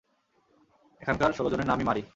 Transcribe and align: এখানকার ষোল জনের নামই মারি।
এখানকার 1.01 1.31
ষোল 1.33 1.47
জনের 1.51 1.67
নামই 1.67 1.85
মারি। 1.89 2.03